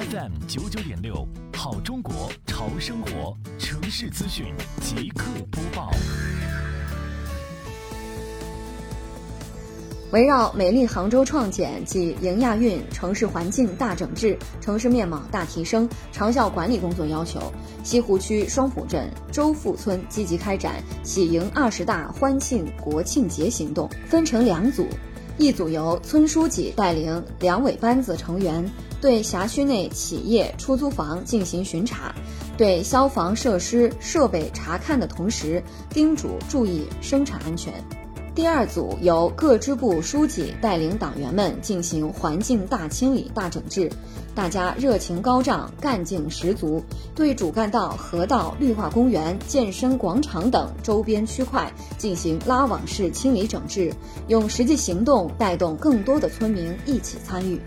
[0.00, 4.46] FM 九九点六，好中国潮生活城市资讯
[4.80, 5.90] 即刻播报。
[10.10, 17.52] 围绕美丽杭州创建及迎亚运城市环境大整治、城市面貌大提升长效管理工作要求，
[17.84, 24.86] 西湖区双浦镇周富村积极开展喜迎二十大欢庆国庆节行动，分成两组，
[25.36, 28.64] 一组由村书记带领两委班子成员
[29.00, 32.14] 对辖区内企业出租房进行巡查，
[32.56, 37.72] 对消防设施设备查看的同时，叮嘱注意生产安全。
[38.32, 43.90] 第二组由各支部书记带领党员们进行环境大清理、大整治，
[44.34, 46.82] 大家热情高涨、干劲十足，
[47.14, 53.92] 对主干道、河道、绿化公园、健身广场等周边区块进行拉网式清理整治，
[54.28, 57.60] 用实际行动带动更多的村民一起参与。